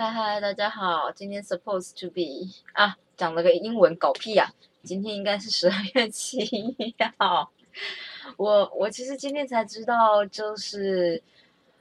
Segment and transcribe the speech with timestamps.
[0.00, 4.54] 嗨嗨，大家好，今天 supposed to be 啊，讲了个英文，狗屁呀！
[4.84, 6.40] 今天应该是十二月七
[7.16, 7.50] 号。
[8.36, 11.20] 我我其实今天才知道，就是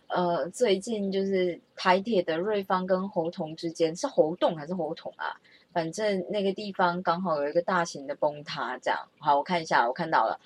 [0.07, 5.39] 呃，最近就是台铁的瑞芳跟猴硐之间是侯洞还是侯同啊？
[5.77, 9.07] 反正那个地方刚好有一个大型的崩塌，这样。
[9.19, 10.39] 好，我看一下，我看到了。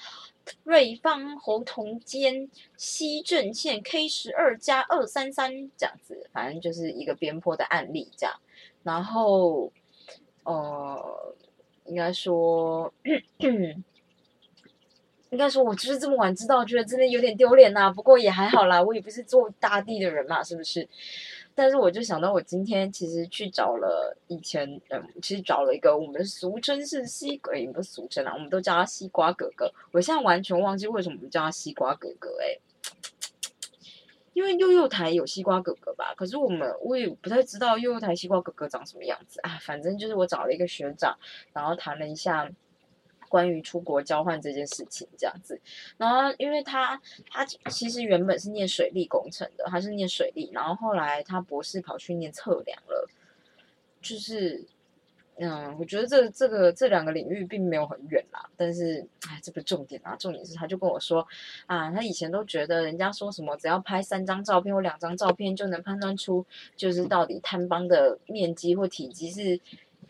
[0.65, 8.35] 瑞芳猴硐间西正线 K 十二加二三三这样子，反正就是一个边坡的案例这样。
[8.83, 9.71] 然后，
[10.43, 11.33] 呃，
[11.85, 12.93] 应该说，
[13.37, 17.89] 应该说，我就是这么晚知道，觉得真的有点丢脸呐。
[17.89, 20.89] 不过也还好啦，我也不是做大地的人嘛，是不是？
[21.53, 29.71] 但是我就想到，我今天其实去找了以前，嗯，其实找了一个我们俗称是西瓜，也不是俗称啊，我们都叫他西瓜哥哥。
[29.91, 32.57] 我现在完全忘记为什么我们叫他西瓜哥哥，哎，
[34.33, 36.13] 因为幼幼台有西瓜哥哥吧？
[36.15, 39.59] 可是我们我也不太知道幼幼台西瓜哥哥长什么样子啊。
[39.61, 41.17] 反正就是我找了一个学长，
[41.53, 42.49] 然后谈了一下。
[43.31, 45.57] 关于出国交换这件事情，这样子，
[45.97, 53.07] 然后因为他他其实原本是念水利工程的，他是念水利，然后后来他博士跑去念测量了，
[54.01, 54.61] 就是，
[55.37, 61.25] 嗯，我觉得这这个这两个领域并没有很远啦，但是哎，这不是重点啊，重点是他就跟我说
[61.67, 69.61] 啊，他以前都觉得人家说什么只要拍三张照片或两张照片就能判断出就是到底摊帮的面积或体积是。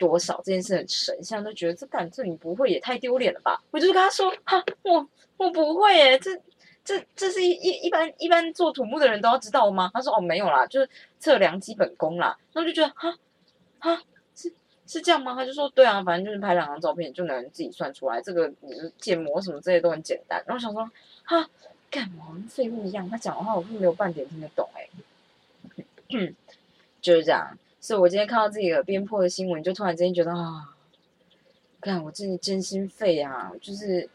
[0.02, 3.62] 多少这件事很神，现在都觉得这感这你不会也太丢脸了吧？
[3.70, 6.36] 我就是跟他说，哈，我我不会耶，这
[6.84, 9.88] 这这是一一一般一般做土木的人都要知道吗？
[9.94, 12.36] 他说哦没有啦，就是测量基本功啦。
[12.52, 13.16] 那我就觉得哈
[13.78, 14.02] 哈
[14.34, 14.52] 是
[14.88, 15.36] 是这样吗？
[15.36, 20.42] 他就说对啊，反正就是拍两张照片就能自己算出来，这个你建模什么这些都很简单。
[20.48, 20.90] 然后想说
[21.22, 21.48] 哈
[21.88, 24.88] 干嘛废物一样，他讲的话我是没有半点听得懂哎，
[27.00, 27.56] 就是这样。
[27.82, 30.72] 所以我今天看到这个边破的新闻，就突然之间觉得啊，
[31.80, 33.50] 看我自己真心废啊！
[33.60, 34.08] 就是，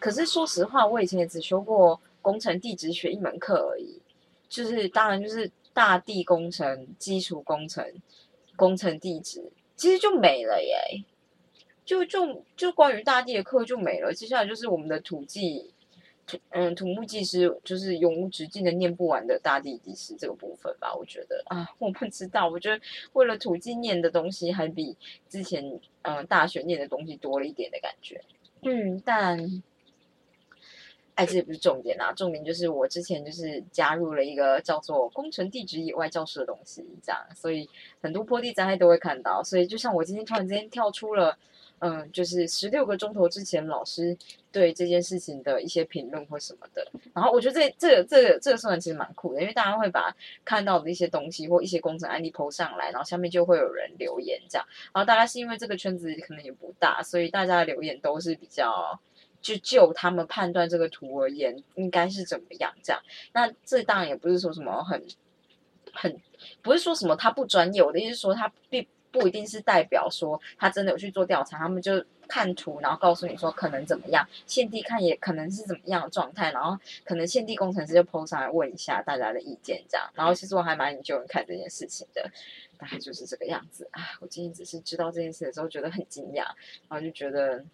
[0.00, 4.00] 可是说实话，我以前也只修过工程地质学一门课而已。
[4.48, 7.88] 就是，当然就是大地工程、基础工程、
[8.56, 11.04] 工程地质，其实就没了耶。
[11.84, 14.12] 就就就关于大地的课就没了。
[14.12, 15.70] 接下来就是我们的土技。
[16.26, 22.80] 土嗯，土木技师就是永无止境的念不完的大地技师这个部分吧，我觉得啊， 我不知道，我觉得
[23.12, 24.96] 为了土技念的东西还比
[25.28, 28.20] 之前嗯大学念的东西多了一点的感觉，
[28.62, 29.62] 嗯，但
[31.14, 37.68] 哎，这也不是重点啊，重点就是我之前就是加入了一个叫做工程地质野外教室的东西，这样，所以
[38.00, 41.38] 很多坡地灾害都会看到，所以就像我今天突然之间跳出了。
[41.80, 44.16] 嗯，就是十六个钟头之前，老师
[44.50, 46.86] 对这件事情的一些评论或什么的。
[47.12, 50.14] 然后我觉得这这个这个这个社团其实蛮酷的，因为大家会把
[50.46, 54.66] 看到的一些东西或一些工程案例抛上来，然后下面就会有人留言这样。
[54.94, 58.98] 然后大家是因为这个圈子可能也不大，所以大家的留言都是比较
[59.42, 63.02] 就就他们判断这个图而言应该是怎么样这样。
[63.34, 65.04] 那这当然也不是说什么很
[65.92, 66.18] 很
[66.62, 68.86] 不是说什么他不专业，我的意思是说他并。
[69.14, 80.10] 不一定是代表说他真的有去做调查，他们就看图，然后告诉你说可能怎么样，现地看也可能是怎么样的状态，然后可能现地工程师就 PO 上来问一下大家的意见，这样。
[80.14, 82.28] 然后其实我还蛮研究看这件事情的，
[82.76, 83.88] 大概就是这个样子。
[83.92, 86.42] 啊，我今天只是知道这件事的时候觉得很惊讶，
[86.88, 87.64] 然后就觉得，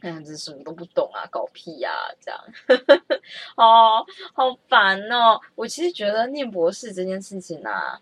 [0.00, 1.90] 嗯，这什么都不懂啊，搞屁呀，
[2.22, 2.40] 这样，
[3.56, 5.38] 哦，好烦哦。
[5.56, 8.00] 我其实觉得念博士这件事情啊。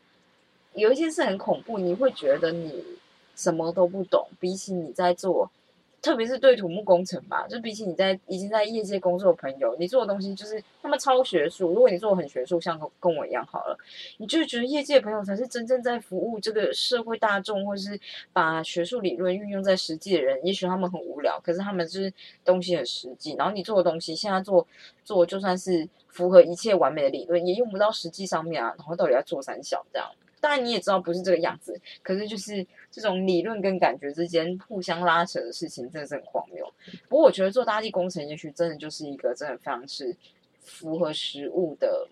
[0.75, 2.84] 有一件事很恐怖，你会觉得你
[3.34, 5.50] 什么都不懂，比起你在做，
[6.00, 11.69] 特别是对土木工程吧，就比起你在已经在业界工作的朋友，你做的东西就是他们超学术。
[11.69, 13.76] 如果你做很学术，像跟我一样好了，
[14.19, 17.98] 你就觉得业界朋友才是真正在服务这个社会大众，或是
[18.32, 20.38] 把学术理论运用在实际的人。
[20.47, 22.12] 也许他们很无聊，可是他们就是
[22.44, 23.34] 东西很实际。
[23.34, 24.66] 然后你做的东西，现在做
[25.04, 28.74] 做就算是符合一切完美的理论，也用不到实际上面啊。
[28.78, 30.09] 然后到底要做三小这样？
[30.41, 36.66] 当然你也知道不是这个样子，可是就是这种理论跟感觉之间互相拉扯的事情，真的是很荒谬。
[37.09, 40.16] 不过我觉得做大地工程，也许真的就是一个真的非常是
[40.63, 42.09] 符合实物的。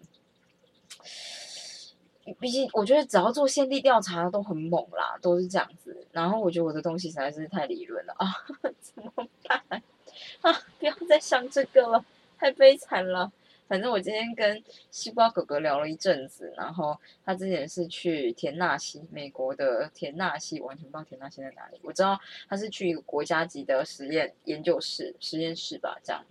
[2.39, 5.97] 毕竟我觉得只要做现地调查都很猛啦，都是这样子。
[6.13, 8.27] 然后我觉得我的东西实在是太理论了啊，
[8.83, 9.11] 怎么
[9.45, 9.63] 办
[10.43, 10.53] 啊？
[10.79, 12.05] 不要再想这个了，
[12.37, 13.33] 太悲惨了。
[13.69, 21.79] 反正我今天跟西瓜哥哥聊了一阵子，然后他之前是去田纳西，美国的田纳西，完全不知道田纳西在哪里。
[21.83, 22.19] 我知道
[22.49, 26.25] 他是去一个国家级的实验研究室实验室吧，这样。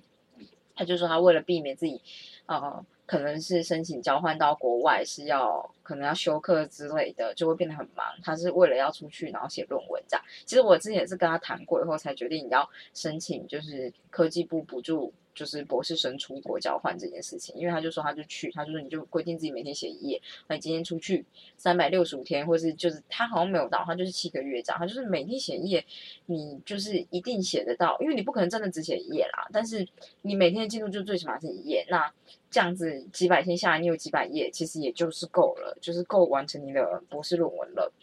[0.75, 1.99] 他就说他为了避免自己
[2.45, 8.05] 呃，可能是申请交换到国外是要可能要休课之类的，就会变得很忙。
[8.23, 10.23] 他是为了要出去，然后写论文这样。
[10.45, 15.13] 其实我之前也是跟他谈过以后，才决定要申请，就是科技部补助。
[15.37, 21.23] 就是博士生出国交换这件事情，因为他就说他就去，他就说你就规定自己每天写一页，那你今天出去
[21.57, 25.85] 三百六十五天，或是就是他好像没有到，他就是七个月这样，他就是每天写一页，
[26.25, 29.87] 你就是一定写得到，因为你不可能真的只写一页啦，但是
[30.23, 32.11] 你每天的进度就最起码是一页，那
[32.49, 37.93] 这样子几百天下来，你有几百页，其实也就是够了，就是够完成你的博士论文了。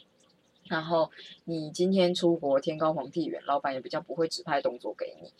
[0.66, 1.10] 然后
[1.44, 5.30] 你今天出国天高皇帝远，老板也比较不会指派动作给你。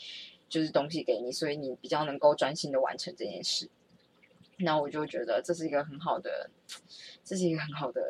[0.54, 3.68] 就是东西给你，所以你比较能够专心的完成这件事。
[4.58, 6.48] 那我就觉得这是一个很好的，
[7.24, 8.00] 这是一个很好的、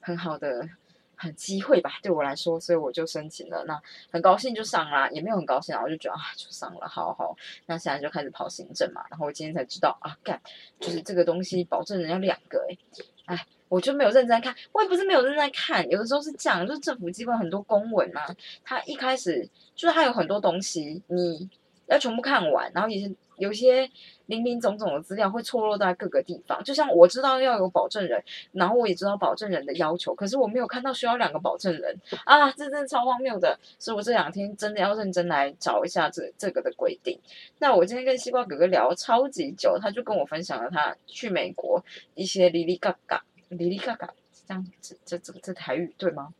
[0.00, 0.68] 很好的
[1.14, 3.64] 很机会吧，对我来说，所以我就申请了。
[3.68, 3.80] 那
[4.10, 7.36] 很高兴就上啦，也没有很高兴啊，我就觉得啊，就上了，好好。
[7.66, 10.42] 那现在就开始跑行政嘛，然后我今天才知道啊，干，
[10.80, 12.76] 就是这个东西保证人要两个，哎，
[13.26, 13.46] 哎。
[13.70, 18.20] 我就没有认真看，我也不是没有认真看，有的时候是这样，就是政府机关很多公文嘛，
[18.62, 21.48] 它一开始就是它有很多东西，你
[21.86, 23.90] 要全部看完，然后也是有些
[24.26, 26.62] 零零总总的资料会错落在各个地方。
[26.64, 28.22] 就像我知道要有保证人，
[28.52, 33.58] 然后我也知道保证人的要求，可是我没有看到需要两个保证人啊，这真的超荒谬的。
[33.78, 37.18] 所以我这两天真的要认真来找一下这这个的规定。
[37.58, 41.84] 那我今天跟西瓜哥哥聊超级久，他就跟我分享了他去美国
[42.14, 43.24] 一些哩哩嘎嘎。
[43.50, 44.12] 哩哩嘎嘎，
[44.48, 46.34] 这样这这这这台语对吗？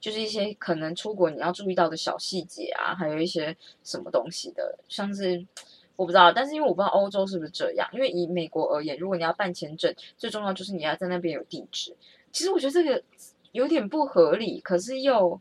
[0.00, 5.46] 就是一些可能出国你要注意到的小细节啊，还有一些什么东西的，像是
[5.96, 7.88] 我不知道，但是因为我不知道欧洲是不是这样。
[7.92, 11.96] 因为以美国而言，如果你要办签证，最重要就是你要在那边有地址。
[12.32, 13.02] 其实我觉得这个
[13.52, 15.40] 有点不合理，可是又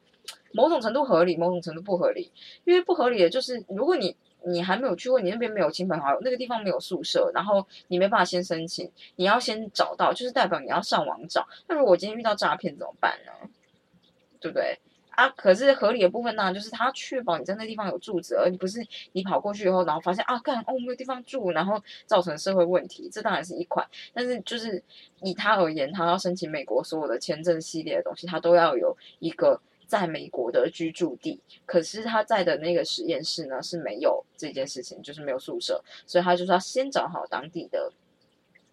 [0.51, 2.31] 某种程度合理，某种程度不合理。
[2.65, 4.15] 因为不合理的就是如果你。
[4.43, 11.47] 你还没有去过，你那边没有亲朋好友，那个地方没有宿舍，然后你没办法先申请，你要先找到，就是代表你要上网找。
[11.67, 13.31] 那如果我今天遇到诈骗怎么办呢？
[14.41, 14.77] 对不对？
[15.11, 23.87] 啊，可是合理的部分呢，就是他确保你在那地方有住址，而不是你跑过去以后，然后发现啊，干哦没有地方住，然后造成社会问题，这当然是一款。
[24.13, 24.83] 但是就是
[25.21, 29.61] 以他而言，他要申请美国所有的签证系列的东西，他都要有一个。
[29.91, 37.91] 在美国的居住地，可是他在的那个实验室呢是没有这件事情，就是没有宿舍，所以他就是要先找好当地的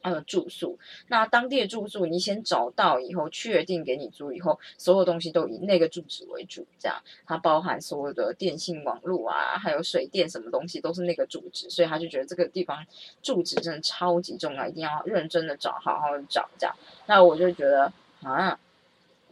[0.03, 0.79] 呃住宿。
[1.09, 12.85] 那当地的住宿你先找到以后，确定给你租以后，所有东西都以那个住址为主，这样它包含所有的电信网络啊，还有水电什么东西都是那个住址，所以他就觉得这个地方
[13.23, 16.77] 住址真的超级重要，一定要认真的找，好好的找这样。
[17.07, 17.93] 那我就觉得
[18.23, 18.59] 啊。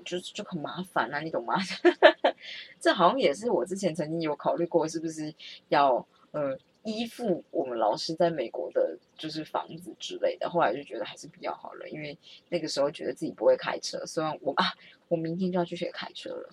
[0.04, 1.56] 就就很麻烦啊，你懂吗？
[2.78, 5.34] 这好像也是我之前曾经有考虑过，是不是
[5.68, 10.48] 要呃依附我们老师在美国的，就是房子之类的。
[10.48, 12.16] 后来就觉得还是比较好了，因为
[12.48, 14.66] 那个时候觉得自己不会开车，虽然我啊，
[15.08, 16.48] 我明天就要去学开车了。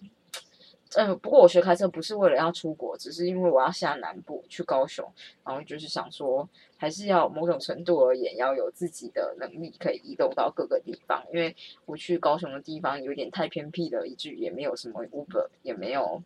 [0.95, 5.07] 嗯，不过我学开车不是为了要出国，只是因为我要下南部去高雄，
[5.43, 6.47] 然后就是想说，
[6.77, 11.23] 还是要某种程度而言要有自己的能力，可以移动到各个地方。
[11.31, 16.21] 因为我去高雄的地方有点太偏僻了，一句也没有什么 Uber，也没有。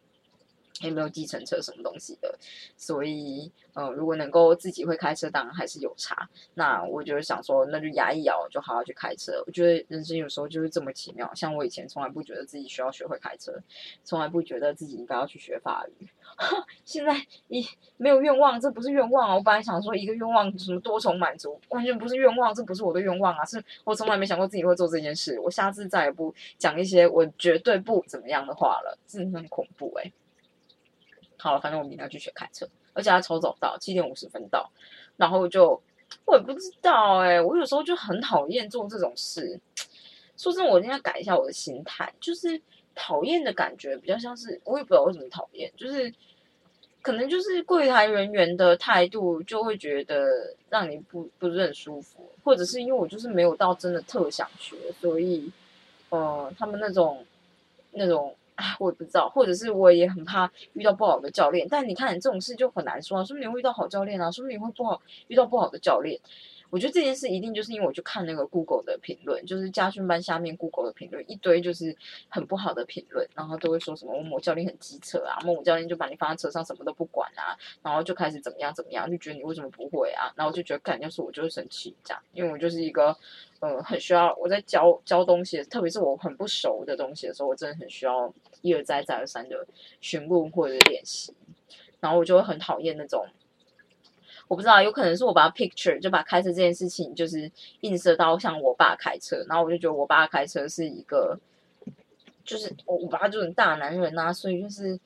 [0.81, 2.37] 也没有计程车什么东西的，
[2.75, 6.29] 所以，嗯，如果能够自己会开车，当然还是有差。
[6.53, 9.43] 那我就是想说，那就牙一咬，就好好去开车。
[9.47, 11.33] 我觉得人生有时候就是这么奇妙。
[11.33, 13.53] 像我以前从来不觉得自己需要学会开车，
[14.03, 16.07] 从来不觉得自己应该要去学法语。
[16.85, 17.65] 现在一
[17.97, 19.35] 没有愿望，这不是愿望啊！
[19.35, 23.43] 我本来想说一个愿望什么多重满足，完全不是愿望，这不是我的愿望啊！
[23.45, 25.39] 是我从来没想过自己会做这件事。
[25.39, 30.11] 我下次再也不讲一些我绝对不怎么样的话了，真的很恐怖哎。
[31.39, 34.69] 好了，反正我明天要去学开车，而且他超早到，七点五十分到。
[35.15, 35.79] 然后就
[36.25, 39.59] 我也不知道哎，我有时候就很讨厌做这种事。
[40.35, 42.59] 说真的，我应该改一下我的心态，就是
[42.95, 46.13] 讨厌的感觉比较像是，我也不知道为什么讨厌，就是
[47.01, 55.51] 可能就是柜台人员的态度就会觉得让你不不是很舒服，或者是因为我就是没有到真的特想学，所以
[56.09, 57.23] 呃，他们那种
[57.91, 58.35] 那种。
[58.57, 61.67] 唉，我也不知道，或者是我也很怕遇到不好的教练。
[61.69, 66.19] 但你看这种事就很难说，说不定会遇到好教练啊，说不定会不好遇到不好的教练。
[66.69, 71.95] 我觉得这件事一定就是因为我去看那个 Google 的评论，就是家训班下面 Google 的评论一堆就是
[72.29, 80.31] 很不好的评论，然后都会说什么某某教练很机车啊，某某教练就把你放在车上什么都不管啊，然后就开始怎么样怎么样，就觉得你为什么不会啊？
[80.35, 83.15] 然后就觉得，感觉是我就会生气这样，因为我就是一个。
[83.59, 88.31] 嗯，很需要我在教教东西，特别是我很不熟的东西的时候，我真的很需要
[88.61, 89.65] 一而再再而三的
[89.99, 91.33] 询问或者练习。
[91.99, 93.25] 然后我就会很讨厌那种，
[94.47, 97.51] 我不知道，有可能是我把 picture 就把开车这件事情就是
[97.81, 101.37] 映射到像我爸开车，然后我就觉得我爸开车是一个，
[102.45, 104.99] 就是我我爸就是大男人呐，所以就是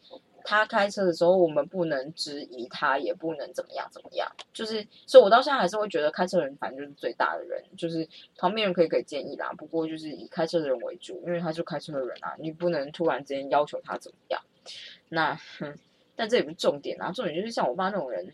[0.43, 8.07] 他开车的时候，我们不能质疑他，也不能怎么样怎么样，就是所以我到现在还是会觉得开车人反正就是最大的人，就是
[8.38, 14.41] 旁边人可以给建议啦，不过就是以开车的人为主，因为他就开车的人啊，你不能突然之间要求他怎么样，
[15.10, 15.74] 那哼。
[16.13, 18.31] 但这也不是重点啊，重点就是像我爸那种人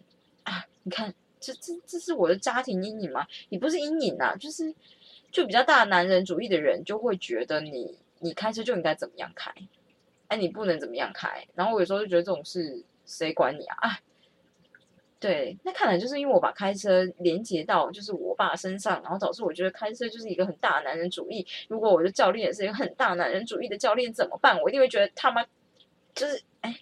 [0.47, 3.27] 啊，你看，这这这是我的家庭阴影吗？
[3.49, 4.73] 也不是阴影啊，就是
[5.29, 9.53] 就比较大男人主义的人就会觉得你你开车就应该怎么样开，
[10.29, 11.45] 哎，你不能怎么样开。
[11.53, 13.75] 然后我有时候就觉得这种事谁管你啊？
[13.81, 13.99] 哎，
[15.19, 21.45] 对，那看来就是因为我把开车连接到就是我爸身上，然后导致我觉得开车就是一个很大男人主义。
[21.67, 24.57] 如果我的教练也是一个很大男人主义的教练怎么办？
[24.61, 25.45] 我一定会觉得他妈
[26.15, 26.73] 就是哎。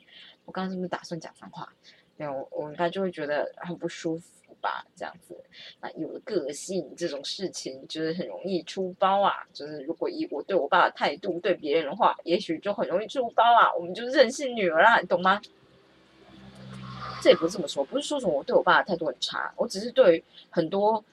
[0.46, 1.74] 我刚刚是不是打算讲脏话？
[2.18, 5.36] 没有，我应该就会觉得很不舒服吧，这样子。
[5.82, 9.46] 那有了个性这种事情，就是很容易出包啊。
[9.54, 13.74] 就是如果以我对我爸的态度对别人的话，也许就很容易出包啊。
[13.76, 15.42] 我们就任性女儿啦，你懂吗？
[17.22, 21.04] 这也不是这么说，不是说什么我对我爸的态度很差，我只是对很多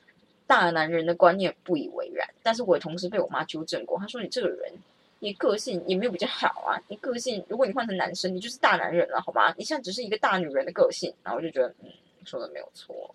[0.46, 2.28] 大男人的观念不以为然。
[2.44, 4.72] 但是我也同时被我妈纠正过，她说你这个人。
[5.22, 6.74] 你个性也没有比较好啊！
[6.88, 9.54] 你个性，如果你换成男生，你就是大男人了，好吗？
[9.56, 11.88] 你现在只是一个大女人的个性，然后我就觉得，嗯，
[12.24, 13.14] 说的没有错，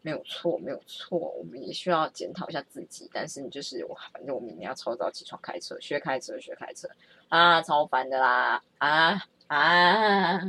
[0.00, 1.16] 没有错，没有错。
[1.16, 6.88] 我们也需要检讨一下自己，但是你就是我，反正我明天要超早起床开车，学开车，学开车
[7.28, 10.40] 啊，超烦的啦，啊啊！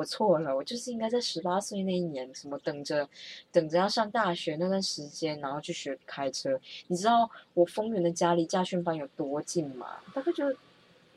[0.00, 3.06] 我错了，我就是应该在十八岁那一年，什么等着，
[3.52, 6.58] 等着要上大学那段时间，然后去学开车。
[6.86, 9.98] 你知道我风云的家离驾训班有多近吗？
[10.14, 10.46] 大概就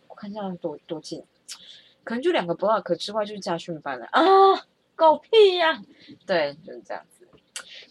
[0.10, 1.24] 我看一下多多近，
[2.04, 4.22] 可能就两个 block 之外就是驾训班了啊！
[4.96, 5.82] 狗屁呀！
[6.26, 7.06] 对，就是这样。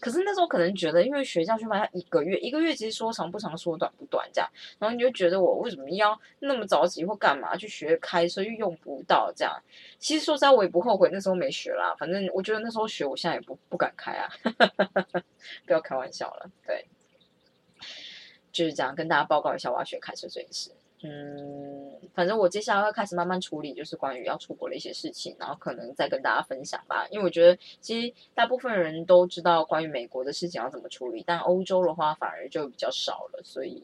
[0.03, 9.57] 可是那时候可能觉得，因为学校去班要一个月，一个月其实说长不长，说短不短这样，然后你就觉得我为什么要那么着急或干嘛去学开车又用不到这样？
[9.99, 14.29] 其实说实在，我也不后悔那时候没学啦，反正我觉得那时候学，我现在也不不敢开啊，
[15.65, 16.85] 不要开玩笑了，对，
[18.51, 20.69] 就是这样跟大家报告一下我要学开车这件事。
[21.05, 27.05] 嗯，反正我接下来会开始慢慢处理，就是关于要出国的一些事情，然后可能再跟大家分享吧。
[27.11, 33.41] 因为我觉得其实大部分人都知道关于美国的事情要怎么处理，但欧洲的话反而就比较少了。
[33.43, 33.83] 所以，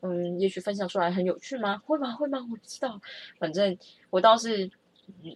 [0.00, 1.78] 嗯，也许分享出来很有趣吗？
[1.84, 2.12] 会吗？
[2.12, 2.38] 会吗？
[2.38, 3.00] 我不知道。
[3.40, 3.76] 反正
[4.10, 4.70] 我倒是，
[5.24, 5.34] 嗯。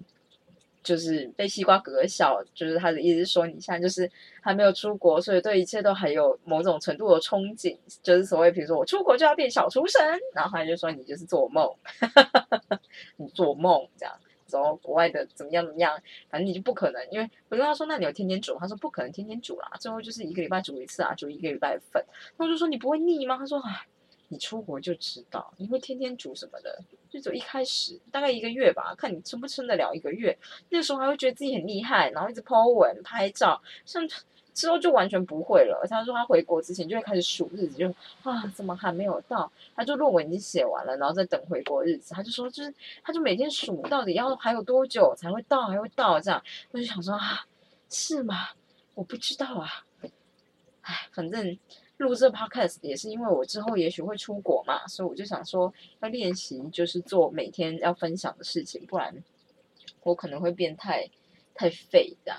[0.84, 4.08] 就是被西瓜哥哥笑，就是他的意思是说，你现在就是
[4.40, 10.00] 还没有出国，所以对一切都还有某种程度的憧憬，就是所谓，比如说我出国就要变小厨神，
[10.34, 11.68] 然后他就说你就是做梦，
[13.16, 14.14] 你做梦这样，
[14.46, 15.98] 走国外的怎么样怎么样，
[16.28, 22.04] 反正你就不可能，因为我跟他说，那你有天天煮，他说不可能天天煮啦，最后就是一个礼拜煮一次啊，煮一个礼拜粉，
[22.36, 23.38] 他就说你不会腻吗？
[23.38, 23.86] 他说唉。
[24.28, 30.37] 你出国就知道，你会天天煮什么的，就走一开始大概一个月吧，看你撑不撑得了一个月。
[30.71, 34.02] 那时候还会觉得自己很厉害，然后一直 po 文拍照，像
[34.54, 35.87] 之后就完全不会了。
[35.88, 37.88] 他说他回国之前就会开始数日子，就
[38.23, 39.50] 啊怎么还没有到？
[39.76, 42.14] 他就论文已经写完了，然后再等回国日子。
[42.14, 46.43] 他就说就是他就每天数到底要还有多久才会到，还会到这样。
[46.73, 47.47] 我就想说啊
[47.90, 48.49] 是吗？
[48.95, 49.85] 我不知道啊，
[50.83, 51.59] 哎反正。
[52.04, 59.12] 录这 podcast 也是因为我之后也许会出国嘛，所以我就想说要练习，就是做每天要分享的事情，不然
[60.02, 61.11] 我可能会变太
[61.54, 62.38] 太废这样。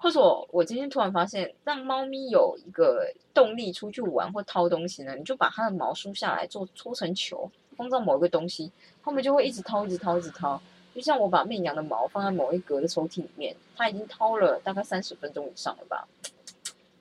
[0.00, 0.20] 或者
[0.52, 8.70] 我今天突然发现，让猫咪有一个动力出去玩或掏东西呢，你就把它的毛梳下来，做搓成球，放到某一个东西，
[9.02, 10.60] 它们就会一直掏，一直掏，一直掏。
[10.94, 16.06] 就像我把媚娘的毛放在某一格的抽屉里面，它已经掏了大概三十分钟以上了吧。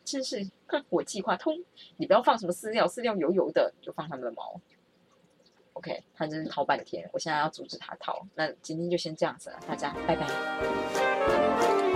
[0.08, 0.50] 真是，
[0.88, 1.54] 我计划通，
[1.98, 4.62] 你不要放什么饲料，饲料油油的，就放它们的毛。
[5.74, 8.26] OK，他真是掏半天，我现在要阻止他掏。
[8.36, 11.87] 那今天就先这样子了，大家拜拜。